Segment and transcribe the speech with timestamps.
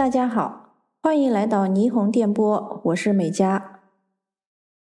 [0.00, 3.80] 大家好，欢迎来到霓虹电波，我是美嘉。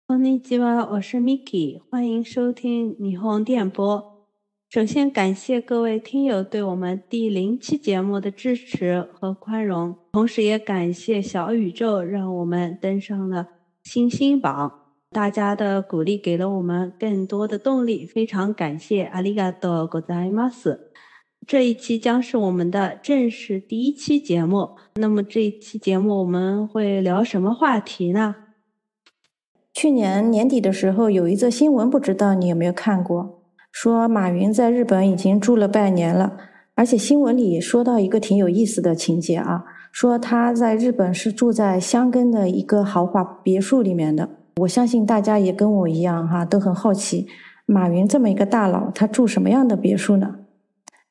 [0.07, 4.27] こんにちは，我是 Miki，欢迎收听霓虹电波。
[4.71, 13.49] 首先感谢各位听友对我们第零期节目的支持和宽容，同时也感谢小宇宙让我们登上了
[13.83, 14.73] 星星榜。
[15.11, 19.05] 大家的鼓励给了我们更多的动力，非常感谢。
[19.05, 20.79] 阿里嘎多，ございます。
[21.46, 24.70] 这一期将是我们的正式第一期节目。
[24.96, 28.36] 那么这一期节目我们会聊什么话题呢？
[29.74, 33.42] 去年年底的时候，有一则新闻，不知道你有没有看过？
[33.72, 36.38] 说马云在日本已经住了半年了，
[36.76, 44.30] 而且新闻里说到一个挺有意思的情节啊，说他在日本是住在箱根的一个豪华别墅里面的。
[44.58, 47.28] 我相信大家也跟我一样哈，都很好奇，
[47.66, 50.36] 马云这么一个大佬，他住什么样的别墅呢？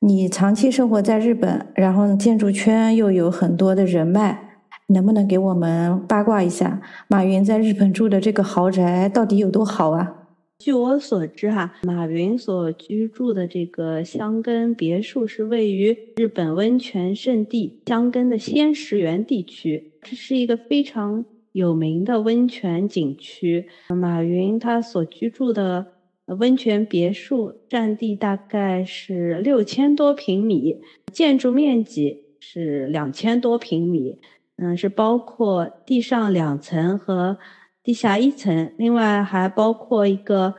[0.05, 10.13] 你长期生活在日本，然后建筑圈又有很多的人脉，能不能给我们八卦一下，马云在日本住的这个豪宅到底有多好啊？
[10.59, 23.69] 据我所知，哈，马云所居住的这个香根别墅是位于日本温泉圣地香根的仙石原地区，这是一个非常有名的温泉景区。
[23.89, 25.92] 马云他所居住的。
[26.27, 30.81] 温泉别墅占地大概是六千多平米，
[31.13, 34.19] 建筑面积是两千多平米，
[34.57, 37.39] 嗯，是包括地上两层和
[37.83, 40.55] 地下一层，另外还包括一个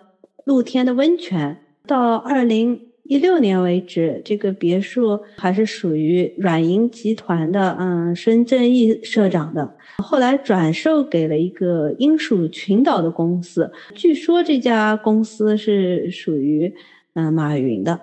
[0.46, 1.60] 露天的温泉。
[1.86, 2.93] 到二零。
[3.04, 9.76] 一六年为止，这个别墅还是属于软银集团的，嗯，孙正义社长的。
[9.98, 16.74] 后来转售给了一个英属群岛的公司，据说这家公司是属于
[17.14, 18.00] 嗯马云的。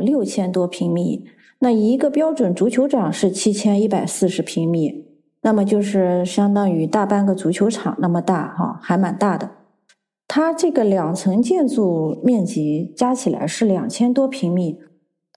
[0.00, 1.24] 六千多平米，
[1.58, 5.06] 那一个标准足球场是七千一百四十平米，
[5.42, 9.50] 那么就是相当于大半个足球场那么大，哈，还蛮大的。
[10.32, 14.78] 它这个两层建筑面积加起来是两千多平米，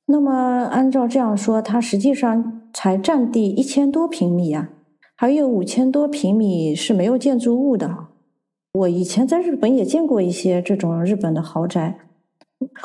[0.05, 4.69] 那么按照这样说，它实际上才占地一千多平米啊，
[5.15, 8.09] 还有五千多平米是没有建筑物的。
[8.73, 11.97] 我以前在日本也见过一些这种日本的豪宅，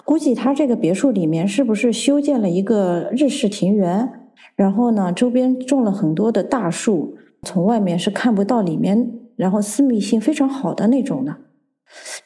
[0.07, 4.11] 估计它这个别墅里面是不是修建了一个日式庭园，
[4.57, 11.37] 然后呢周边种了很多的大树，从外面是看不到里面，然后私密性非常好的那种的。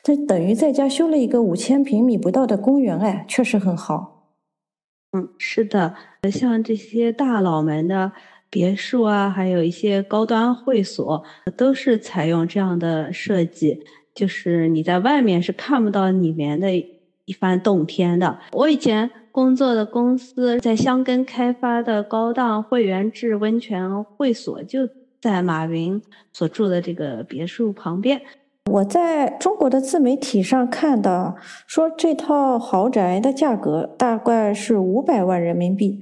[0.03, 4.31] 这等于在家修了一个五千平米不到的公园，哎，确实很好。
[5.13, 5.95] 嗯，是的，
[6.33, 8.11] 像这些大佬们的
[8.51, 11.23] 别墅啊，还有一些高端会所，
[11.57, 18.39] 都是采用这样的设计，就是你在外面是看不到里面的一番洞天的。
[18.53, 24.89] 我以前工作的公司在香根开发的高档会员制温泉会所，就
[25.21, 26.03] 在马云
[26.33, 28.21] 所住的这个别墅旁边。
[28.71, 31.37] 我在中国的自媒体上看到，
[31.67, 36.01] 说这套豪宅的价格大概是五百万人民币。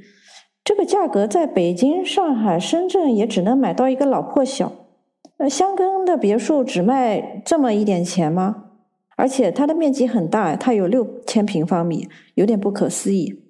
[0.63, 4.73] 这个价格在北京、上海、深圳也只能买到一个老破小。
[5.39, 8.65] 呃，香根的别墅只卖这么一点钱吗？
[9.17, 13.43] 而且它的面积很大，它有六千平方米，有点不可思议。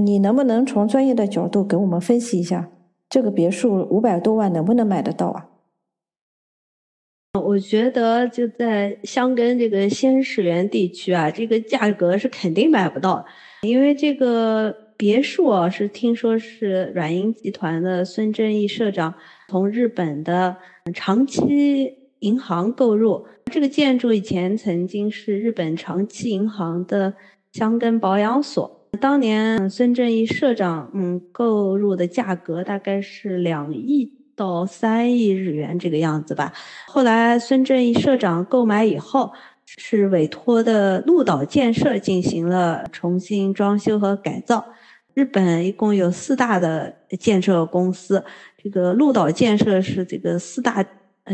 [0.00, 2.70] 你能不能从专业的角度给我们分析一下，
[3.08, 5.46] 这个别墅五百多万能不能买得到啊？
[7.40, 13.24] 我觉得就在香根这个仙石园地区啊，这个价格是肯定买不到，
[13.62, 19.12] 因为这个别墅啊是听说是软银集团的孙正义社长
[19.48, 20.56] 从日本的
[20.94, 27.14] 长期银行购入，这个建筑以前曾经是日本长期银行的
[27.52, 34.23] 香根保养所，当年孙正义社长嗯购入的价格大概是两亿。
[34.36, 36.52] 到三亿日元这个样子吧。
[36.86, 39.32] 后来孙正义社长购买以后，
[39.66, 44.64] 是委托的鹿岛建设进行了重新装修和改造。
[45.14, 48.24] 日本一共有四大的建设公司，
[48.62, 50.84] 这个鹿岛建设是这个四大。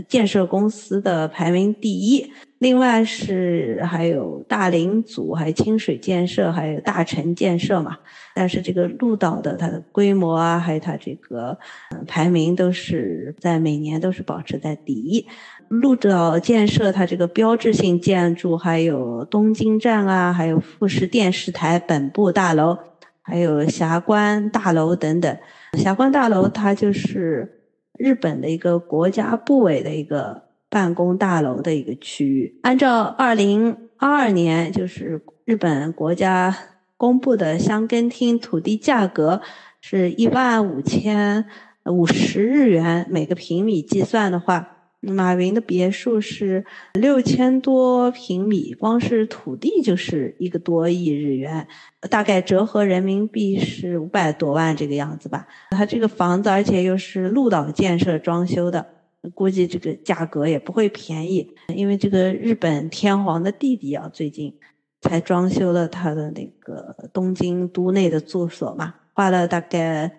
[0.07, 7.99] 建设公司的排名第一，另外是还有大林组，还有清水建设，还有大成建设嘛。
[8.35, 11.59] 但是这个鹿岛的它的规模啊，还有它这个
[12.07, 15.27] 排名都是在每年都是保持在第一。
[15.69, 22.79] 鹿岛建设它这个标志性建筑，还有东京站啊，还有富士电视台本部大楼，
[23.23, 25.37] 还有霞关大楼等等。
[25.79, 27.57] 霞关大楼它就是。
[27.99, 36.57] 日本的一个国家部委的一个办公大楼的一个区域，按照二零二二年就是日本国家
[36.97, 39.43] 公布的香根町土地价格
[39.81, 41.45] 是一万五千
[41.85, 44.77] 五十日元每个平米计算的话。
[45.03, 46.63] 马云的别墅是
[46.93, 51.67] 六千多平米，光是土地就是一个多亿日元，
[52.11, 55.49] 大概折合人民币是五百多万这个样子吧。
[55.71, 58.87] 他这个房子，而且又是鹿岛建设装修的，
[59.35, 61.55] 估计这个价格也不会便宜。
[61.75, 64.59] 因为这个日本天皇的弟弟啊，最近
[65.01, 70.11] 才装修了他的那个东京都内的住所嘛，花了大概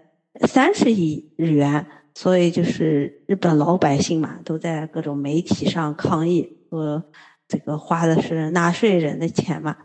[0.48, 1.86] 三十亿日元。
[2.14, 7.02] 所以就是日本老百姓嘛，都在各种媒体上抗议，说
[7.48, 9.78] 这个花的是纳税人的钱嘛。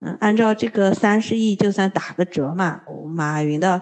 [0.00, 3.80] 嗯，按照这个三十亿，就算打个折嘛，马云的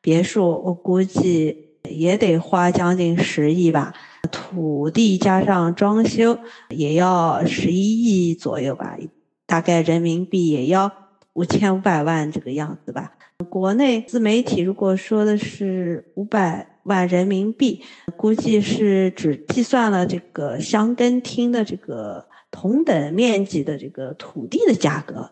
[0.00, 3.92] 别墅我估计也得花将近十亿吧，
[4.34, 6.36] 土地加上装修
[6.68, 8.98] 也要十一亿左右吧，
[9.46, 10.90] 大概人民币也要
[11.34, 13.12] 五千五百万这个样子吧。
[13.48, 16.66] 国内自媒体如果说的是五百。
[16.84, 17.80] 万人民币，
[18.14, 25.30] 估计是只计算了这个香根厅的这个同等面积的这个土地的价格。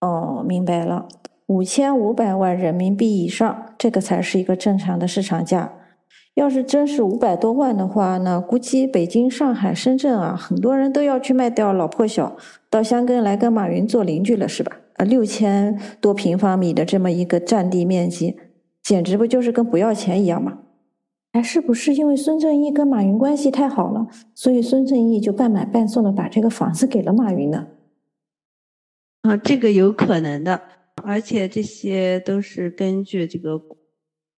[0.00, 1.06] 哦，明白了，
[1.44, 5.70] 五千五百万人民币以上，这个才是一个正常的市场价。
[6.38, 12.36] 要是真是五百多万的话，那估计北京、上海、深圳啊，很多人都要去卖掉老破小，
[12.70, 14.70] 到香根来跟马云做邻居了，是吧？
[14.94, 18.36] 啊，六千多平方米的这么一个占地面积，
[18.84, 20.58] 简直不就是跟不要钱一样吗？
[21.32, 27.66] 哎，是不是因为孙正义跟马云关系太好了，所以孙正义就半买半送的把这个房子给了马云呢？
[29.22, 30.62] 啊，这个有可能的，
[31.02, 33.60] 而且这些都是根据这个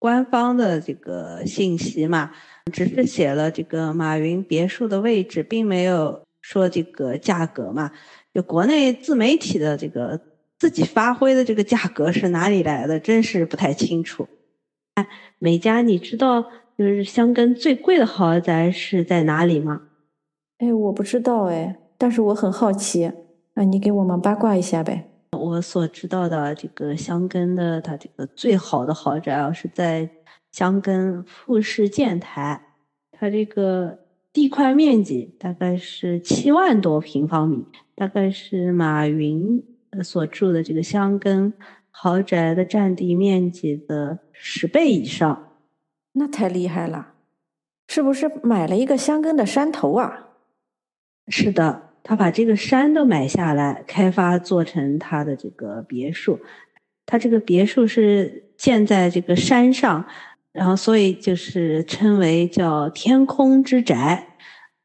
[0.00, 2.32] 官方的这个信息嘛，
[2.72, 7.92] 只是写了这个马云别墅的位置，并没有说这个价格嘛。
[8.34, 10.18] 就国内自媒体的这个
[10.58, 14.26] 自己发挥的这个价格是哪里来的，真是不太清楚。
[14.94, 15.06] 哎，
[15.38, 16.46] 美嘉，你知道？
[16.78, 19.82] 就是香根最贵的豪宅是在哪里吗？
[20.56, 23.12] 哎，我不知道哎，但是我很好奇，
[23.52, 25.09] 那你给我们八卦一下呗。
[25.38, 30.08] 我所知道的这个香根的，它这个最好的豪宅啊，是在
[30.50, 32.74] 香根富士建台，
[33.12, 34.00] 它这个
[34.32, 39.62] 地块面积大概是七万多平方米，大概是马云
[40.02, 41.52] 所住的这个香根
[41.90, 45.56] 豪宅的占地面积的十倍以上。
[46.12, 47.14] 那太厉害了，
[47.86, 50.26] 是不是买了一个香根的山头啊？
[51.28, 56.40] 是的，他把这个山都买下来，开发做成他的这个别墅。
[57.06, 60.06] 他这个别墅是建在这个山上，
[60.52, 64.26] 然后所以就是称为叫天空之宅。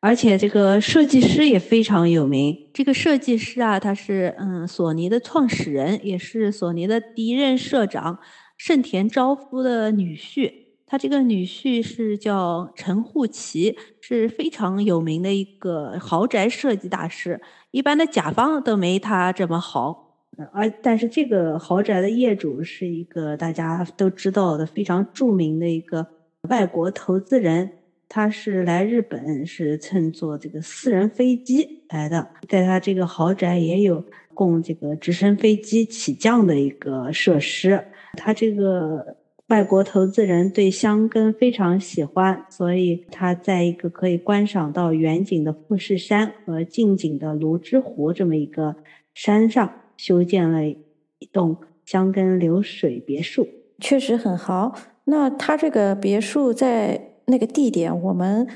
[0.01, 2.55] 而且这个设计师也非常有名。
[2.73, 8.19] 这个设计师啊，他是嗯索尼的创始人，也是索尼的第一任社长
[8.55, 10.64] 盛田昭夫的女婿。
[10.87, 17.41] 他这个女婿是叫陈护奇，是非常有名的一个豪宅设计大师，
[17.71, 20.19] 一般的甲方都没他这么好。
[20.51, 26.05] 而但是这个豪宅的业主是一个大家都知道的非常著名的一个
[26.49, 27.71] 外国投资人，
[28.07, 34.05] 他是来日本是乘坐这个私人飞机来的，在他这个豪宅也有
[34.35, 39.17] 供这个直升飞机起降的一个设施，他这个。
[39.47, 48.75] 外国投资人对香根非常喜欢，所以他在一个可以观赏到远景的富士山和近景的泸之湖这么一个
[49.13, 53.47] 山上修建了一栋香根流水别墅，
[53.79, 54.75] 确实很豪。
[55.03, 58.47] 那他这个别墅在那个地点，我们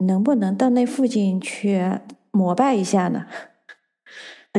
[0.00, 1.80] 能不能到那附近去
[2.32, 3.24] 膜拜一下呢？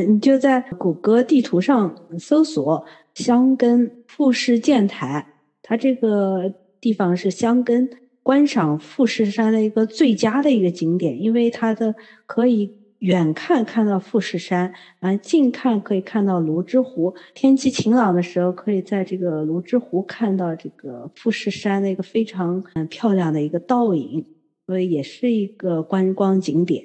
[0.04, 5.34] 你就在谷歌地图上搜索香根富士建台。
[5.68, 7.90] 它这个地方是香根
[8.22, 11.92] 观赏富士山的一个最佳的一个景点，因为它的
[12.24, 12.70] 可以
[13.00, 17.12] 远看看到富士山，啊，近看可以看到泸之湖。
[17.34, 24.24] 天气晴朗的时候，可以在这个泸之湖看到这个富士山的一个非常嗯漂亮的一个倒影，
[24.66, 26.84] 所以也是一个观光景点。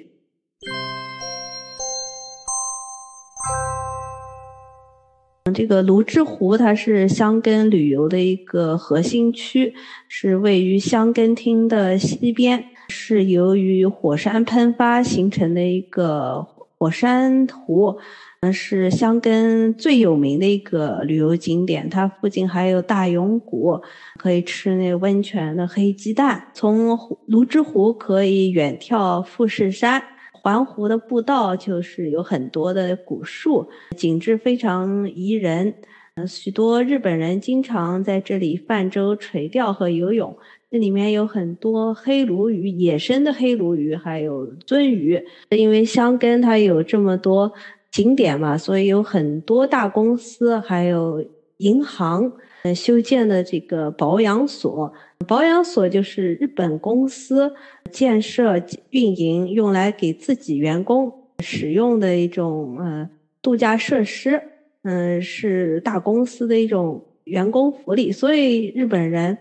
[5.52, 9.74] 这个泸之湖，它是香根旅游的一个核心区，
[10.08, 16.46] 是位于香根町的西边，是由于火山喷发形成的一个
[16.78, 17.98] 火山湖，
[18.40, 21.88] 嗯，是香根最有名的一个旅游景点。
[21.88, 23.80] 它附近还有大永谷，
[24.18, 26.48] 可以吃那温泉的黑鸡蛋。
[26.52, 30.02] 从泸之湖可以远眺富士山。
[30.42, 35.72] 环湖的步道就是有很多的古树，景致非常宜人。
[36.16, 40.36] 呃，许多日本人经常在这里泛舟、垂钓和游泳。
[40.68, 45.22] 这里面有很多黑鲈鱼，野生的黑鲈鱼，还有鳟鱼。
[45.50, 47.52] 因为箱根它有这么多
[47.92, 51.24] 景点嘛，所以有很多大公司，还有
[51.58, 52.32] 银行，
[52.64, 54.92] 嗯，修建的这个保养所。
[55.26, 57.54] 保养所就是日本公司
[57.90, 63.08] 建设、运营，用来给自己员工使用的一种呃
[63.40, 64.42] 度假设施。
[64.84, 69.38] 嗯，是大公司的一种员工福利，所以日本人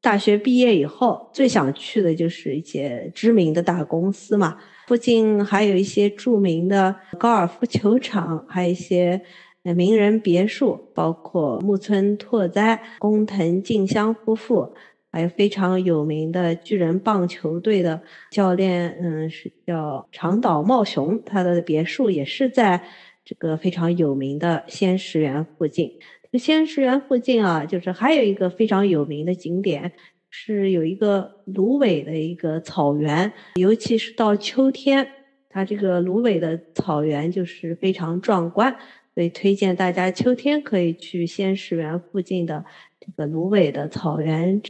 [0.00, 4.56] 大学毕业以后最想去的就是一些知名的大公司嘛。
[4.86, 9.20] 附近还有一些著名的高尔夫球场，还有一些
[9.62, 14.74] 名人别墅，包括木村拓哉、工藤静香夫妇，
[15.12, 22.82] 还有非常有名的巨人棒球队的教练，嗯，是叫长岛茂雄，他的别墅也是在。
[23.22, 25.92] 这个非常有名的仙石园附近，
[26.32, 29.92] 这仙石园附近啊，就是还有一个非常有名的景点，
[30.30, 35.06] 是有一个芦苇的一个草原，尤其是到秋天，
[35.48, 38.74] 它这个芦苇的草原就是非常壮观，
[39.14, 42.64] 所以推荐大家秋天可以去仙石园附近的
[42.98, 44.60] 这个芦苇的草原。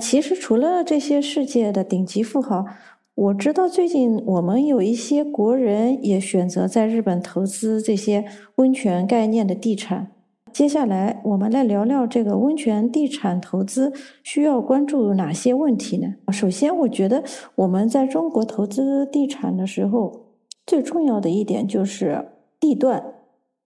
[0.00, 2.66] 其实除了这些世界的顶级富豪。
[3.14, 10.11] 我知道最近我们有一些国人也选择在日本投资这些温泉概念的地产。
[10.52, 13.90] 接下来我们来聊聊这个温泉地产投资
[14.22, 16.14] 需要关注哪些问题呢？
[16.30, 20.26] 首先，我觉得我们在中国投资地产的时候，
[20.66, 22.28] 最重要的一点就是
[22.60, 23.02] 地段，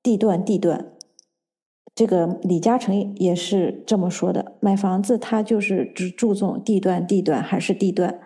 [0.01, 0.87] 地段，地段。
[1.95, 8.21] 这个李嘉诚也是这么说的：买房子他就是只注重地段，地段还是地段。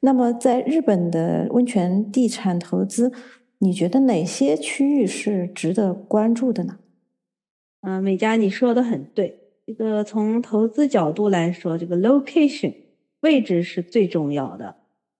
[0.00, 3.10] 那么在日本的温泉地产投资，
[3.58, 6.76] 你觉得哪些区域是值得关注的呢？
[7.82, 9.40] 嗯，美嘉，你说的很对。
[9.66, 12.72] 这个从投资角度来说，这个 location
[13.22, 14.76] 位置是最重要的。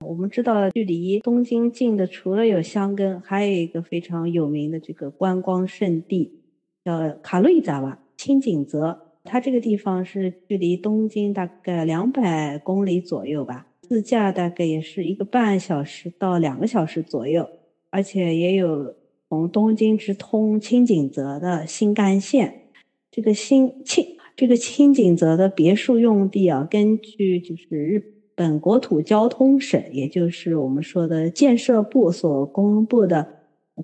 [0.07, 6.39] 我们知道，距离东京近的除了有箱根，还有一个非常有名的这个观光胜地。
[6.85, 17.49] 叫卡路伊扎瓦清景泽，它这个地方是距离东京大概两百公里左右吧，自驾大概也是一个半小时到两个小时左右，
[17.91, 18.95] 而且也有
[19.33, 22.65] 从东京直通清景泽的新干线。
[23.11, 24.05] 这个新清
[24.37, 27.99] 这个清景泽的别墅用地啊，根据就是日
[28.35, 33.27] 本国土交通省，也就是我们说的建设部所公布的。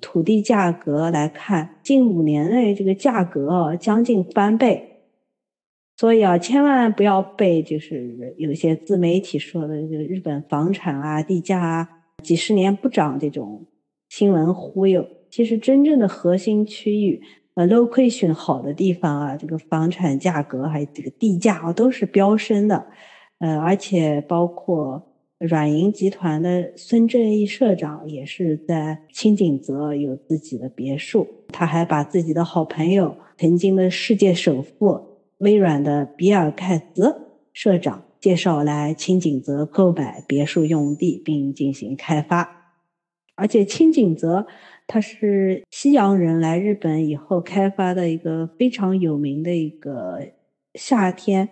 [0.03, 4.99] 土地价格来看，近五年内这个价格啊将近翻倍，
[5.97, 11.89] 所以啊，千万不要被就是有些自媒体说的这个日本房产啊、地价啊
[12.23, 13.65] 几十年不涨这种
[14.11, 15.09] 新闻忽悠。
[15.31, 17.23] 其实真正的核心区域，
[17.55, 22.87] 呃，location 好的地方啊，这个房产价格还有这个地价啊都是飙升的，
[23.39, 25.05] 呃，而且包括。
[25.41, 37.15] 软银集团的孙正义社长也是在清景泽有自己的别墅，他还把自己的好朋友、曾经的世界首富微软的比尔盖茨
[37.53, 42.75] 社长介绍来清景泽购买别墅用地并进行开发。
[43.37, 44.49] 而且清景泽
[44.89, 50.21] 它是西洋人来日本以后开发的一个非常有名的一个
[50.75, 51.49] 夏天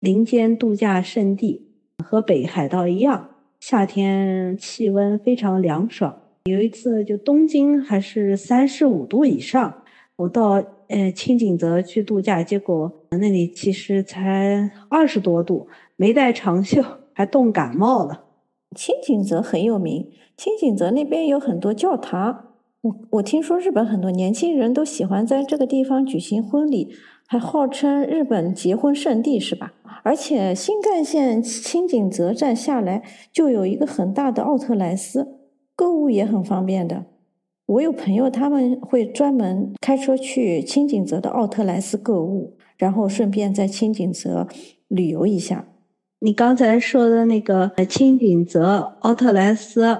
[0.00, 1.66] 林间度假胜地。
[2.04, 3.28] 和北海道一样，
[3.58, 6.16] 夏天气温非常凉爽。
[6.44, 9.82] 有一次，就东京还是三十五度以上，
[10.14, 15.66] 我到呃清景泽去度假，结果那里其实才二十多度，
[15.96, 16.80] 没带长袖，
[17.12, 18.26] 还冻感冒了。
[18.76, 22.44] 清井泽很有名，清井泽那边有很多教堂。
[22.82, 26.94] 我我听说日本很多年轻人都喜欢在这个地方举行婚礼。
[27.30, 29.74] 还号称日本结婚圣地是吧？
[30.02, 35.36] 而且新干线清井泽站下来就有一个很大的奥特莱斯，
[35.76, 37.04] 购物也很方便的。
[37.66, 44.48] 我有朋友他们会专门开车去清井泽的奥特莱斯购物，然后顺便在清井泽
[44.88, 45.68] 旅游一下。
[46.20, 49.96] 你刚才说的那个清景泽奥特莱斯，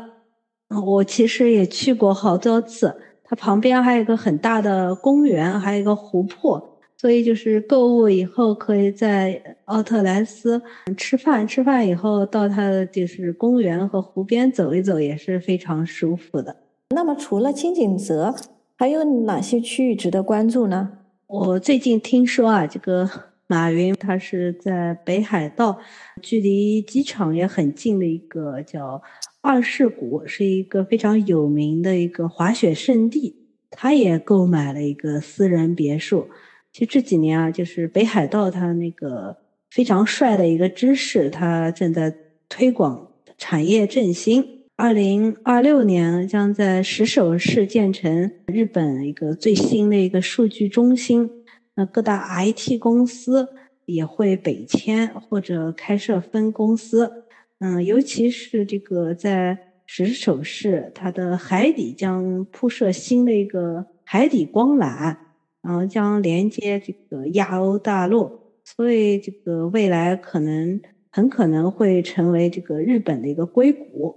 [0.68, 2.92] 我其实也去过好多次。
[3.22, 6.74] 它旁边还有一个很大的公园，还有一个湖泊。
[6.96, 10.60] 所以就是购物以后，可以在奥特莱斯
[10.96, 16.56] 吃饭，吃饭以后到它的就是公园和湖边走一走，也是非常舒服的。
[16.92, 18.34] 那么除了青景泽，
[18.76, 20.90] 还有哪些区域值得关注呢？
[21.28, 23.08] 我最近听说啊，这个
[23.48, 25.80] 马云他是在北海道，
[26.20, 29.02] 距离机场也很近的一个叫。
[29.40, 33.34] 二世谷是一个非常有名的一个滑雪胜地，
[33.70, 36.28] 他也购买了一个私人别墅。
[36.72, 39.38] 其实这几年啊，就是北海道它那个
[39.70, 42.14] 非常帅的一个知识，它正在
[42.50, 44.44] 推广产业振兴。
[44.76, 51.30] 二零二六年将在石首市建成日本一个最新的一个数据中心。
[51.78, 53.48] 那各大 IT 公司
[53.86, 57.24] 也会北迁或者开设分公司。
[57.60, 59.56] 嗯，尤其是这个在
[59.86, 65.16] 石首市，它的海底将铺设新的一个海底光缆，
[65.62, 68.28] 然后将连接这个亚欧大陆，
[68.64, 70.80] 所以这个未来可能
[71.12, 74.16] 很可能会成为这个日本的一个硅谷。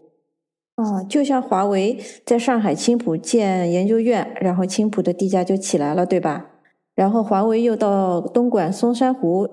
[0.77, 6.47] 哦，就像华为在上海青浦建研究院，然后青浦的地价就起来了，对吧？
[6.95, 9.49] 然后华为又到东莞松山湖，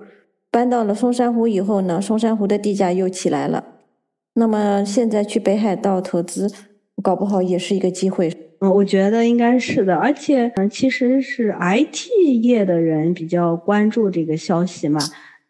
[0.51, 3.65] 搬到了松山湖以后呢，松山湖的地价又起来了。
[4.35, 6.51] 那么现在去北海道投资，
[7.03, 8.33] 搞不好也是一个机会。
[8.61, 12.09] 嗯，我觉得应该是的，而且嗯，其实是 IT
[12.43, 15.01] 业的人比较关注这个消息嘛，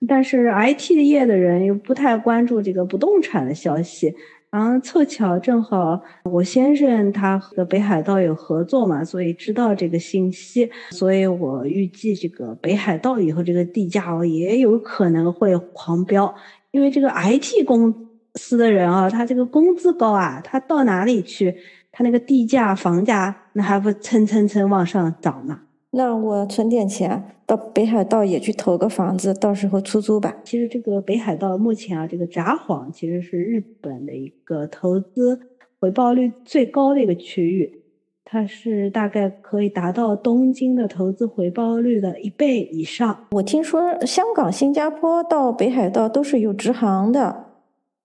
[0.06, 4.14] 但是 IT 业的人又不太关注这个不动产的消息。
[4.50, 16.34] 然后凑巧正好我先生他和北海道有合作嘛，所以知道这个信息，所以我预计这个北海道以后这个地价哦也有可能会狂飙，
[16.70, 17.94] 因为这个 IT 公
[18.36, 21.54] 司的人啊，他这个工资高啊，他到哪里去，
[21.92, 25.60] 他那个地价房价那还不蹭蹭蹭往上涨呢？
[25.90, 30.36] 那我存点钱到北海道也去投个房子，到时候出租吧。
[30.44, 35.40] 其实这个北海道目前啊，这个札幌其实是日本的一个投资
[35.80, 37.84] 回报率最高的一个区域，
[38.22, 43.26] 它是大概可以达到东京的投资回报率的一倍以上。
[43.30, 47.46] 我听说香港、新加坡到北海道都是有直航的，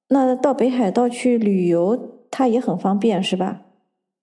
[0.08, 3.64] 那到北海道去旅游它也很方便，是吧？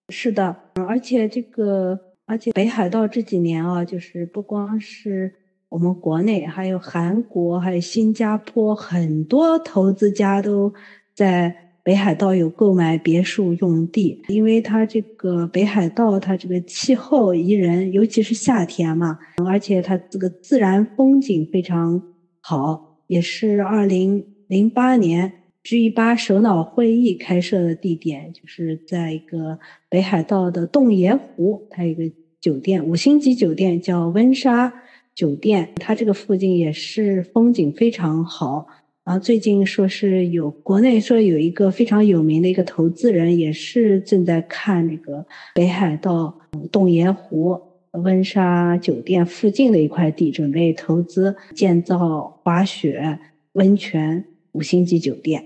[0.08, 0.56] 是的，
[0.88, 2.00] 而且这个。
[2.30, 5.34] 而且北海道这几年啊，就是不光是
[5.68, 10.72] 我们国内，还有韩国、还有新加坡，很多投资家都
[11.12, 22.00] 在北海道有购买别墅用地，因为它这个北海道它这个气候宜人，尤其是夏天嘛，而且它这个自然风景非常
[22.40, 25.32] 好，也是二零零八年。
[25.62, 29.58] G 八首脑会议开设的地点就是在一个
[29.90, 34.72] 北海道的洞爷湖，它有一个酒店，五星级酒店叫温莎
[35.14, 38.66] 酒店，它这个附近也是风景非常好。
[39.04, 46.34] 然后最近说是有国内说有一个非常有名的一个投资人，也是正在看这个北海道
[46.72, 47.60] 洞爷湖
[47.92, 53.18] 温莎酒店附近的一块地，准备投资建造滑雪
[53.52, 55.44] 温泉五星级酒店。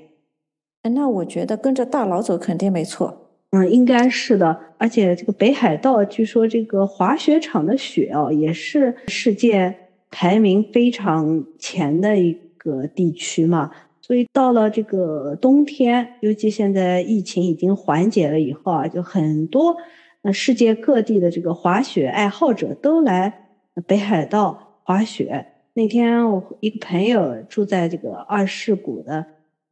[0.93, 3.23] 那我觉得跟着大佬走肯定没错。
[3.51, 4.59] 嗯，应该是的。
[4.79, 9.75] 而且这个北海道，据说这个滑雪场的雪哦，也是世界
[10.11, 13.71] 排名非常前的一个地区嘛。
[14.03, 19.77] 所以到了这个冬天，尤其现在疫情已经缓解了以后啊，就很多
[20.23, 23.47] 呃世界各地的这个滑雪爱好者都来
[23.87, 25.47] 北海道滑雪。
[25.73, 29.25] 那天我一个朋友住在这个二世谷的。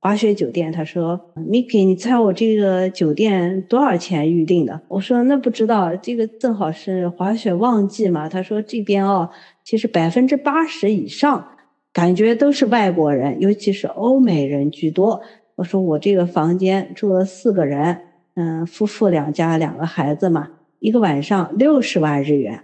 [0.05, 9.31] 滑雪酒店，他说：“Miki，你猜我这个酒店多少钱预定的？”我说：“那不知道，这个正好是滑雪旺季嘛。”他说：“这边哦，
[9.63, 11.47] 其实百分之八十以上
[11.93, 15.23] 感觉都是外国人，尤其是欧美人居多。”
[15.55, 17.97] 我说：“我这个房间住了四个人，
[18.35, 22.61] 嗯，夫妇两家两个孩子嘛，一个晚上六十万日元，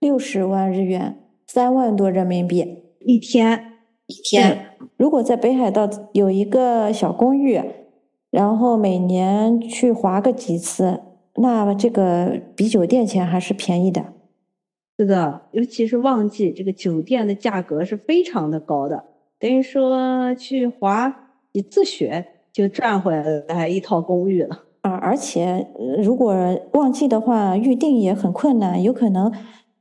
[0.00, 2.64] 六十万日元，三万多人民币
[3.00, 3.67] 一天。”
[4.08, 7.60] 一天，如果在北海道有一个小公寓，
[8.30, 11.02] 然后每年去滑个几次，
[11.34, 14.02] 那这个比酒店钱还是便宜的。
[14.96, 19.04] 是的，尤其是旺季，这个酒店的价格是非常的高的，
[19.38, 21.14] 等于说去滑
[21.52, 23.14] 几次雪就赚回
[23.46, 24.64] 来一套公寓了。
[24.80, 25.68] 啊，而且
[26.02, 26.34] 如果
[26.72, 29.30] 旺季的话，预订也很困难，有可能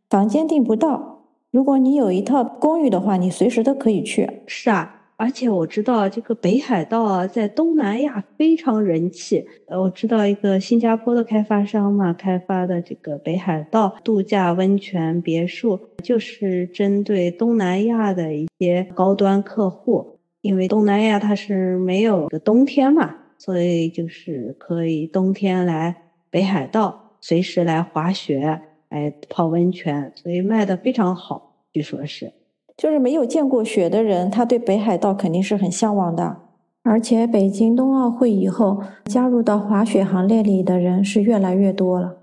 [0.09, 1.16] 房间订不到。
[1.49, 4.29] 如果你有一套公寓的话，你随时都可以去。
[4.45, 9.47] 是啊，而且我知道这个北海道啊，在东南亚非常人气。
[9.67, 20.19] 呃，我知道一个新加坡的开发商嘛，开发的这个北海道度假温泉别墅，就是针对东南亚的一些高端客户。
[20.41, 25.95] 因为东南亚它是没有个冬天嘛，所以就是可以冬天来
[26.29, 28.61] 北海道，随时来滑雪。
[28.89, 32.31] 哎，泡温泉，所以卖的非常好，据说是，
[32.77, 36.37] 就是没有见过雪的人，他对北海道肯定是很向往的。
[36.83, 42.17] 而且北京冬奥会以后，加入到滑雪行列里的人是越来越多了。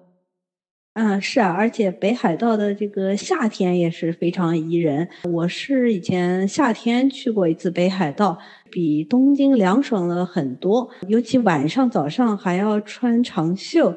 [0.95, 5.09] 嗯，是啊，而且北海道的这个夏天也是非常宜人。
[5.25, 8.39] 我是以前夏天去过一次北海道，
[8.71, 13.93] 比东京凉爽了很多，尤其晚上、早上还要穿长袖。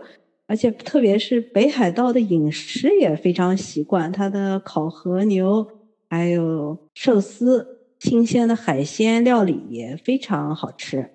[0.49, 5.67] 而且特别是北海道的饮食也非常习惯，它的烤和牛，
[6.09, 11.11] 还有寿司，新鲜的海鲜料理也非常好吃。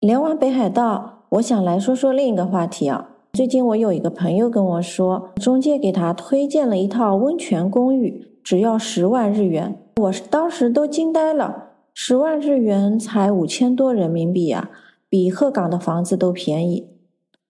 [0.00, 3.10] 聊完北海道，我想来说说另一个话题啊。
[3.34, 9.78] 最近我有一个朋友跟我说，中介给他推荐了一套温泉公寓，只要十万日元。
[9.96, 14.70] 我当时都惊呆了，十万日元才五千多人民币呀，
[15.08, 16.88] 比鹤岗的房子都便宜。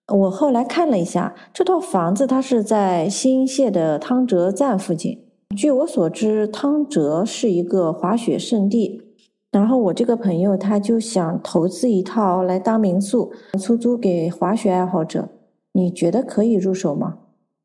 [0.08, 5.24] 我后来看了一下，这套房子它是在新泻的汤泽站附近。
[5.56, 9.02] 据我所知，汤泽是一个滑雪胜地。
[9.52, 15.28] 然后我这个朋友他就想投资一套来当民宿出租给滑雪爱好者，
[15.72, 17.18] 你觉得可以入手吗？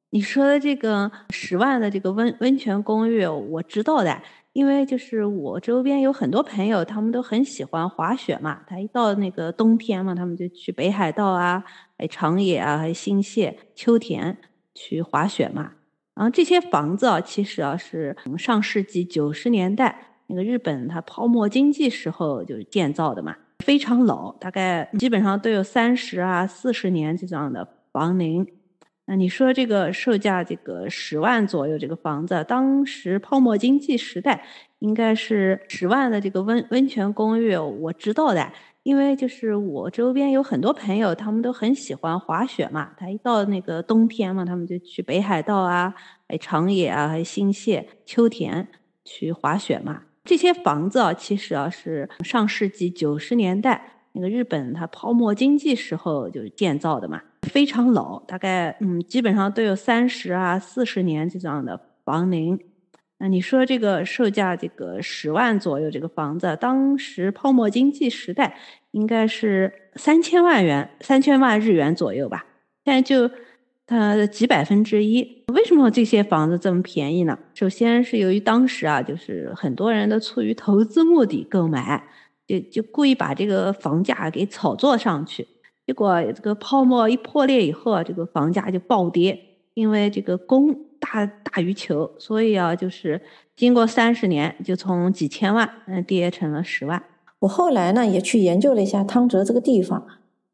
[0.09, 4.21] 你说的这个十万的这个温温泉公寓，我知道的，
[4.57, 8.63] 因为就是我周边有很多朋友，他们都很喜欢滑雪嘛。
[8.65, 11.63] 他一到那个冬天嘛，他们就去北海道啊、
[11.95, 14.35] 还长野啊、还新泻、秋田
[14.73, 15.73] 去滑雪嘛。
[16.15, 19.95] 然后这些房子啊，其实啊是上世纪九十年代。
[20.25, 28.43] 那个日本它泡沫经济时候就是建造的嘛，非常老，大概基本上都有三十啊、四十年这样的房龄。
[29.09, 34.45] 那你说这个售价这个十万左右这个房子，当时泡沫经济时代
[34.79, 38.51] 应该是十万的这个温温泉公寓，我知道的，
[38.83, 45.93] 因为就是我周边有很多朋友，他们都很喜欢滑雪嘛，他一到那个冬天嘛，他们就去北海道啊、
[46.27, 48.67] 还长野啊、还新泻、秋田
[49.05, 50.01] 去滑雪嘛。
[50.25, 62.59] 这些房子啊，其实啊是上世纪九十年代那个日本它泡沫经济时候就是建造的嘛，非常老，大概嗯基本上都有三十啊四十年这样的房龄。
[63.19, 68.57] 那你说这个售价这个十万左右这个房子，当时泡沫经济时代
[68.91, 72.45] 应该是三千万元三千万日元左右吧，
[72.85, 73.29] 现在就。
[73.89, 77.39] 它的几百分之一，为什么这些房子这么便宜呢？
[77.53, 82.03] 首先是由于当时啊，就是很多人都出于投资目的购买，
[82.45, 85.47] 就就故意把这个房价给炒作上去，
[85.87, 89.39] 结果这个泡沫一破裂以后啊，这个房价就暴跌，
[89.73, 93.21] 因为这个供大大于求，所以啊，就是
[93.55, 97.01] 经过三十年，就从几千万嗯跌成了十万。
[97.39, 100.05] 我后来呢也去研究了一下汤泽这个地方。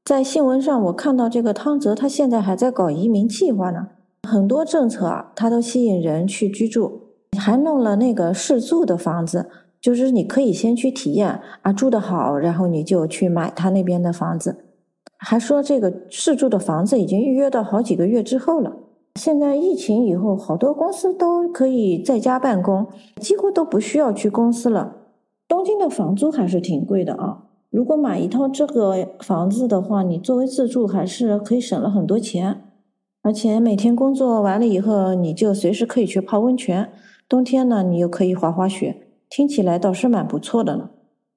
[0.05, 3.87] 在新闻上，我看到这个汤泽，他现在还在搞移民计划呢。
[4.29, 9.49] 很多政策啊，他都吸引人去居住，还弄了那个试住的房子，
[9.81, 14.65] 就是你可以先去体验啊，住得好，然后你就去买他那边的房子。
[15.25, 18.73] 还说这个试住的房子已经预约到好几个月之后了。
[19.15, 22.87] 现在疫情以后，好多公司都可以在家办公，
[23.21, 24.97] 几乎都不需要去公司了。
[25.47, 27.43] 东京的房租还是挺贵的啊。
[27.69, 32.61] 如果买一套这个房子的话，你作为自住还是可以省了很多钱，
[33.21, 36.89] 而且每天工作完了以后，你就随时可以去泡温泉。
[37.29, 40.89] 冬天呢，你又可以滑滑雪，听起来倒是蛮不错的呢。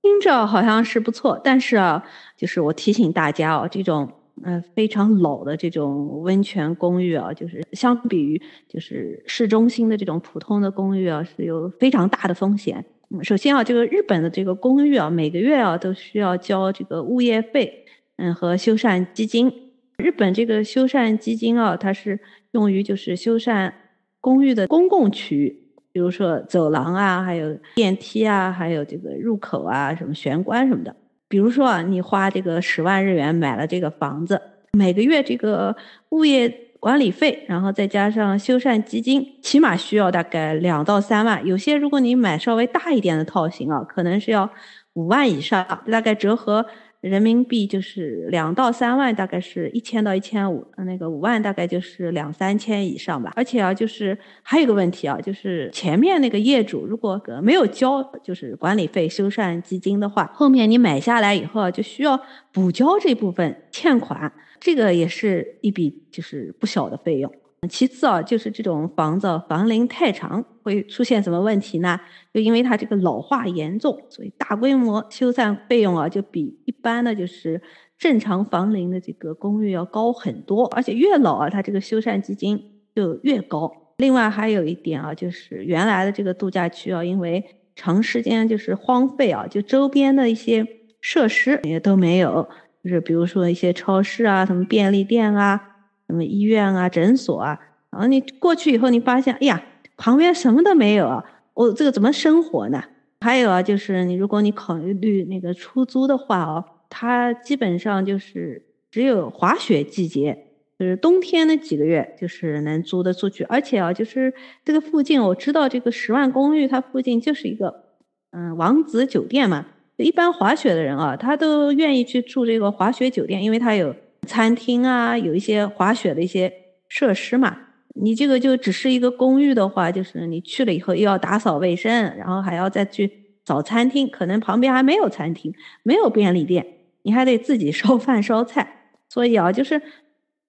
[0.07, 2.01] 听着好像是不错，但是啊，
[2.37, 4.09] 就是我提醒大家哦，这种
[4.45, 12.85] 嗯非常老的这种温泉公寓啊，就是相比于就是市中心的这种普通的公寓啊，是有非常大的风险。
[13.23, 17.85] 首先啊，这个日本的这个公寓啊，每个月啊都需要交这个物业费，
[18.19, 19.53] 嗯和修缮基金。
[19.99, 22.21] 日本这个修缮基金啊，它是
[22.53, 23.73] 用于就是修缮
[24.21, 25.65] 公寓的公共区域，
[25.96, 30.94] 比如说走廊啊，还有电梯啊，还有这个入口啊，什么玄关什么的。
[31.26, 34.38] 比如说啊，你花这个十万日元买了这个房子，
[34.72, 35.74] 每个月这个
[36.11, 36.64] 物业。
[36.78, 41.44] 管理费，然后再加上修缮基金，起码需要大概两到三万。
[41.44, 44.48] 有些如果你买稍微大一点的套型啊，可能是要
[44.92, 46.64] 五万以上，大概折合
[47.09, 50.66] 人民币就是两到三万，大概是一千到一千五。
[50.79, 53.33] 那个五万大概就是两三千以上吧。
[53.35, 62.21] 而且啊，就是还有一个问题啊，就是前面那个业主如果没有交就是管理费、修缮基金的话，后面你买下来以后就需要
[62.53, 64.33] 补交这部分欠款。
[64.59, 67.33] 这个也是一笔就是不小的费用。
[67.68, 71.98] 其次啊，就是这种房子房龄太长会出现什么问题呢？
[72.33, 77.61] 就因为它这个老化严重，所以大规模修缮费用啊就比一般的就是
[77.98, 80.66] 正常房龄的这个公寓要高很多。
[80.68, 82.61] 而且越老啊，它这个修缮基金
[82.94, 83.72] 就越高。
[83.98, 87.42] 另外还有一点啊，就是原来的这个度假区啊，因为
[87.74, 90.66] 长时间就是荒废啊，就周边的一些
[91.00, 92.46] 设施也都没有，
[92.85, 95.75] 就是比如说一些超市啊、什么便利店啊、
[96.07, 97.59] 什么医院啊、诊所啊，
[97.90, 99.62] 然后你过去以后，你发现，哎呀，
[99.97, 102.83] 旁边什么都没有啊，我这个怎么生活呢？
[103.21, 110.45] 还有啊，就是你如果你考虑那个出租的话哦，它基本上就是只有滑雪季节。
[110.79, 117.85] 就是冬天那几个月，就是能租得出去，而且啊，就是这个附近，我知道这个十万公寓，它附近就是一个，
[118.33, 119.64] 嗯，王子酒店嘛。
[119.97, 126.52] 一般滑雪的人啊，他都愿意去住这个滑雪酒店，因为它有餐厅啊，有一些滑雪的一些
[126.88, 127.56] 设施嘛。
[127.94, 133.10] 你这个就只是一个公寓的话，就是你去了以后又要打扫卫生，然后还要再去
[133.44, 136.66] 找餐厅，可能旁边还没有餐厅，没有便利店，
[137.02, 138.90] 你还得自己烧饭烧菜。
[139.08, 139.80] 所以啊，就是。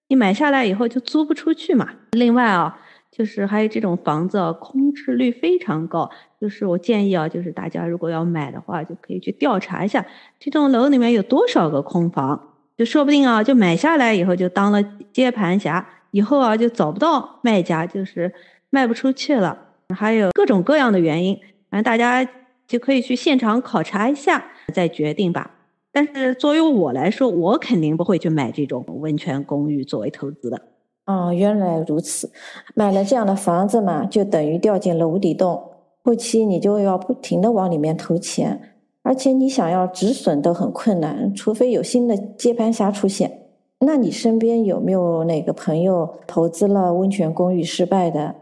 [0.09, 1.89] 你买下来以后就租不出去嘛。
[2.15, 2.79] 另外啊，
[3.11, 6.09] 就是还有这种房子啊，空置率非常高。
[6.39, 10.05] 就是我建议啊，就是大家如果要买的话，就可以去调查一下
[10.39, 12.46] 这栋楼里面有多少个空房，
[12.77, 18.31] 就说不定啊，就买下来以后就当了接盘侠，以后啊就找不到卖家，就是
[18.69, 19.57] 卖不出去了。
[19.95, 21.35] 还有各种各样的原因，
[21.69, 22.29] 反正大家
[22.67, 25.51] 就可以去现场考察一下再决定吧。
[25.91, 30.61] 但是作为我来说，我肯定不会去买这种温泉公寓作为投资的。
[31.07, 32.29] 哦，原来如此，
[32.75, 35.71] 买了这样的房子嘛，就等于掉进了无底洞，
[36.03, 38.76] 后期你就要不停的往里面投钱，
[39.07, 43.47] 而且你想要止损都很困难，除非有新的接盘侠出现。
[43.79, 48.35] 那你身边有没有哪个朋友投资了温泉公寓失败的，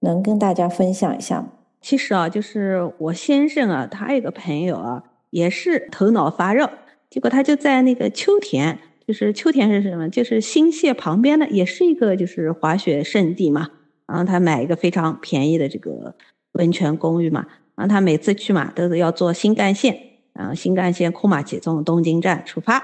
[0.00, 1.48] 能跟大家分享一下吗？
[1.80, 6.68] 其实啊，就是我先生啊，他有个朋友啊，也是头脑发热。
[7.08, 10.06] 结果他就在那个秋田，就是秋田是什么？
[10.10, 13.70] 就是新泻旁边的，也是一个就是滑雪胜地嘛。
[14.06, 16.14] 然后他买一个非常便宜的这个
[16.52, 17.46] 温泉公寓嘛。
[17.74, 19.96] 然后他每次去嘛，都是要坐新干线，
[20.32, 22.74] 然后新干线库马奇从东京站出发，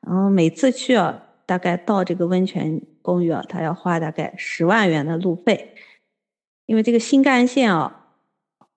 [0.00, 5.74] 然后每次去啊，大概到这个温泉公寓啊，他要花大概十万元的路费，
[6.66, 8.06] 因为这个新干线啊，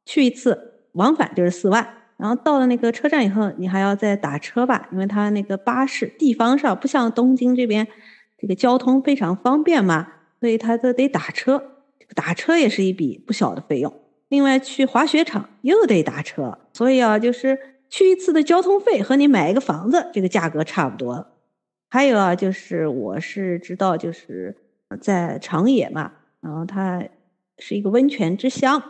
[0.06, 1.96] 去一次往返就是四万。
[2.18, 7.88] 然后到了那个车站以后，你还要再打车吧，因为它那个巴士地方上不像东京这边，
[8.38, 10.08] 这个交通非常方便嘛，
[10.42, 11.63] 所以他都得打车。
[12.15, 13.94] 打车也是一笔不小的费用。
[14.28, 17.58] 另外去滑雪场又得打车，所以啊，就是
[17.89, 21.28] 去一次的交通费和你买一个房子这个价格差不多。
[21.89, 24.56] 还有啊，就是我是知道，就是
[25.02, 27.04] 在长野嘛，然后它
[27.58, 28.82] 是一个温泉之乡。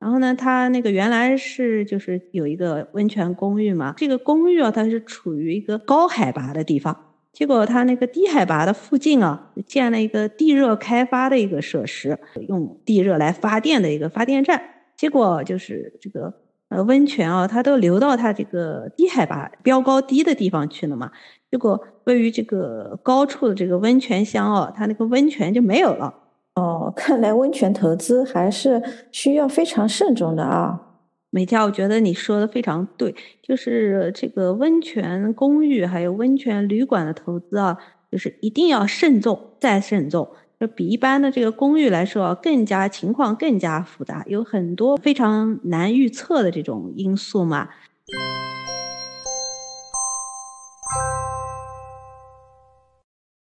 [0.00, 14.60] 然后呢，它那个原来是就是有一个温泉公寓嘛，这个公寓啊，它是处于一个高海拔的地方，结果它那个低海拔的附近啊，建了一个地热开发的一个设施，用地热来发电的一个发电站，
[14.96, 16.41] 结果就是这个
[16.72, 21.10] 呃温泉啊，它都流到它这个低海拔标高低的地方去了嘛，
[21.50, 26.14] 结果位于这个高处的这个温泉乡哦，它那个温泉就没有了。
[26.54, 30.78] 哦，看来温泉投资还是需要非常慎重的啊，
[31.30, 37.78] 美嘉，我觉得你说的非常对，就是这个温泉公寓还有温泉旅馆的投资啊，
[38.10, 40.28] 就是一定要慎重再慎重，
[40.62, 47.68] 就比一般的这个公寓来说更加情况更加复杂，有很多非常难预测的这种因素嘛。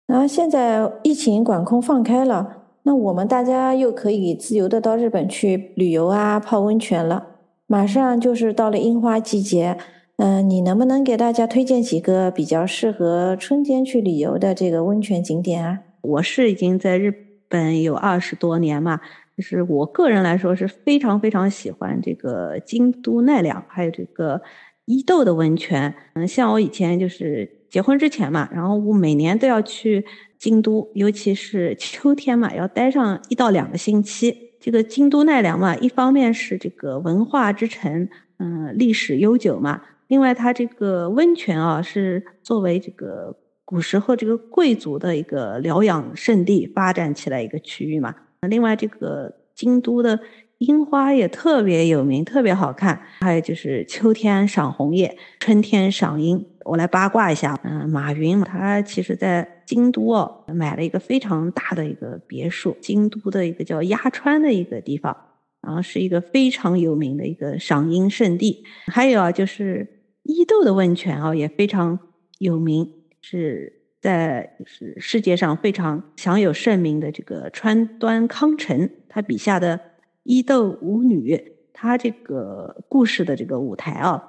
[0.08, 2.60] 然后现在疫情管控放开了。
[2.84, 7.28] 那我们大家又可以自由的到日本去旅游啊，泡温泉了。
[7.68, 9.78] 马上就是到了樱花季节，
[10.16, 15.80] 嗯，你能不能给大家推荐几个比较适合春天去旅游的这个温泉景点啊？
[16.04, 17.12] 我是已经在日
[17.48, 19.00] 本有二十多年嘛，
[19.36, 24.40] 就是我个人来说是非常非常喜欢这个京都奈良，还有这个
[24.86, 25.94] 伊豆的温泉。
[26.14, 30.06] 嗯，像我以前就是结婚之前嘛，然后我每年都要去。
[30.44, 34.52] 京都，尤其是秋天嘛，要待上一到两个星期。
[34.60, 39.82] 这个京都奈良嘛，一方面是这个文化之城，嗯，历史悠久嘛。
[40.08, 43.34] 另外，它这个温泉啊，是作为这个
[43.66, 48.14] 古时候这个贵族的一个疗养圣地发展起来一个区域嘛。
[48.48, 50.20] 另外，这个京都的
[50.58, 53.02] 樱花也特别有名，特别好看。
[53.22, 56.46] 还有就是秋天赏红叶，春天赏樱。
[56.66, 65.16] 我来八卦一下，嗯，马云他其实在京都哦买了一个非常大的一个别墅，京都的一个叫鸭川的一个地方，
[65.62, 68.64] 然后是一个非常有名的一个赏樱圣地。
[68.88, 69.88] 还有啊，就是
[70.24, 72.00] 伊豆的温泉啊也非常
[72.40, 72.90] 有名，
[73.24, 79.80] 是在是世界上非常享有盛名的这个川端康成，他笔下的
[80.24, 84.22] 伊豆舞女，他这个故事的这个舞台啊，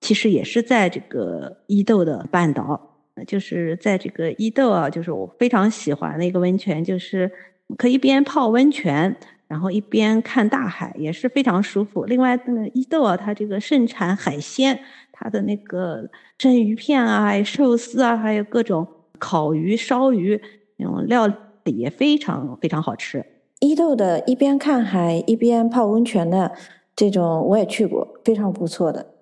[0.00, 7.30] 其实也是在这个伊豆的半岛，就是在这个伊豆啊，就是我非常喜欢的一个温泉，就是
[7.78, 9.14] 可以一边泡温泉，
[9.46, 12.04] 然后一边看大海，也是非常舒服。
[12.06, 14.76] 另外，那个伊豆啊，它这个盛产海鲜，
[15.22, 18.86] 它的那个生鱼片啊，还有寿司啊，还有各种。
[19.24, 20.42] 烤鱼、烧鱼
[20.78, 21.28] 那种料
[21.62, 23.24] 理也非常非常好吃。
[23.60, 26.50] 伊豆的一边看海一边泡温泉的
[26.96, 29.14] 这种我也去过，非常不错的。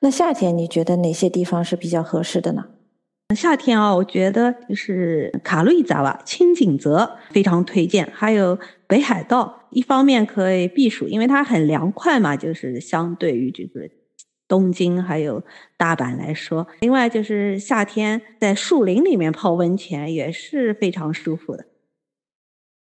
[0.00, 2.66] 那夏天你觉得哪些地方是比较合适的呢？
[3.34, 13.88] 夏天啊，我觉得就是卡路伊扎瓦、青井泽非常推荐，还有北海道，一方面可以避暑，因为它很凉快嘛，就是相对于这个。
[14.50, 15.40] 东京还有
[15.76, 21.66] 大阪来说，另外就是夏天在树林里面泡温泉也是非常舒服的，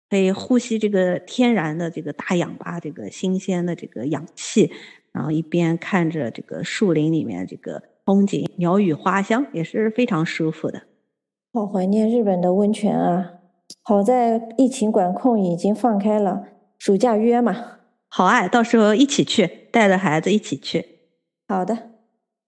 [0.09, 4.71] 可以呼吸这个天然的这个大氧吧，这个新鲜的这个氧气，
[5.11, 10.81] 然后一边看着这个树林里面这个风景，鸟语花香也是非常舒服的。
[11.53, 13.33] 好怀念日本的温泉啊！
[13.83, 16.43] 好在疫情管控已经放开了，
[16.79, 17.77] 暑假约嘛。
[18.07, 21.00] 好啊，到时候一起去，带着孩子一起去。
[21.51, 21.77] 好的，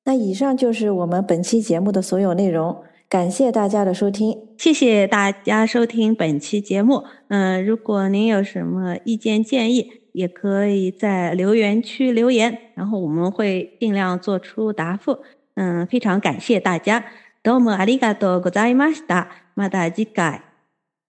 [0.06, 7.04] 那以上就是我们本期节目的所有内容，感谢大家的收听，谢谢大家收听本期节目。
[7.28, 15.20] 嗯，如果您有什么意见建议，也可以在留言区留言，然后我们会尽量做出答复。
[15.56, 17.04] 嗯，非常感谢大家。
[17.44, 19.28] どうもありがとうございました。
[19.54, 20.40] また次回。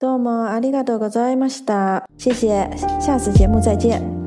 [0.01, 2.03] どうもありがとうございました。
[2.19, 2.69] 谢谢，
[3.01, 4.24] 下次节目再见。